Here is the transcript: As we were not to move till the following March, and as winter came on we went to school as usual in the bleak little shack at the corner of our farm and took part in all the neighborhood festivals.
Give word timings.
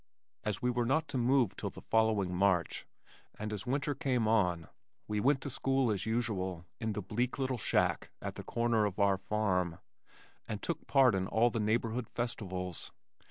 As 0.43 0.63
we 0.63 0.71
were 0.71 0.87
not 0.87 1.07
to 1.09 1.17
move 1.19 1.55
till 1.55 1.69
the 1.69 1.79
following 1.83 2.33
March, 2.33 2.87
and 3.37 3.53
as 3.53 3.67
winter 3.67 3.93
came 3.93 4.27
on 4.27 4.67
we 5.07 5.19
went 5.19 5.41
to 5.41 5.49
school 5.51 5.91
as 5.91 6.07
usual 6.07 6.65
in 6.79 6.93
the 6.93 7.03
bleak 7.03 7.37
little 7.37 7.59
shack 7.59 8.09
at 8.19 8.33
the 8.33 8.41
corner 8.43 8.85
of 8.85 8.97
our 8.97 9.19
farm 9.19 9.77
and 10.47 10.59
took 10.59 10.87
part 10.87 11.13
in 11.13 11.27
all 11.27 11.51
the 11.51 11.59
neighborhood 11.59 12.09
festivals. 12.09 12.91